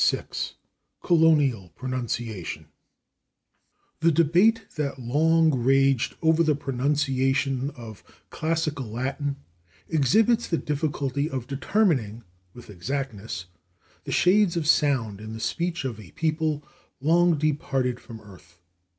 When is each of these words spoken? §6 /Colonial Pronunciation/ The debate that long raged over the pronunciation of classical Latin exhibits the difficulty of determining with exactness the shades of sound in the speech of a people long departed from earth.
§6 0.03 0.55
/Colonial 1.03 1.75
Pronunciation/ 1.75 2.65
The 3.99 4.11
debate 4.11 4.65
that 4.75 4.97
long 4.99 5.53
raged 5.63 6.15
over 6.23 6.41
the 6.41 6.55
pronunciation 6.55 7.69
of 7.75 8.03
classical 8.31 8.87
Latin 8.87 9.35
exhibits 9.87 10.47
the 10.47 10.57
difficulty 10.57 11.29
of 11.29 11.45
determining 11.45 12.23
with 12.55 12.71
exactness 12.71 13.45
the 14.03 14.11
shades 14.11 14.57
of 14.57 14.65
sound 14.65 15.21
in 15.21 15.33
the 15.33 15.39
speech 15.39 15.85
of 15.85 15.99
a 15.99 16.09
people 16.09 16.65
long 16.99 17.37
departed 17.37 17.99
from 17.99 18.21
earth. 18.21 18.57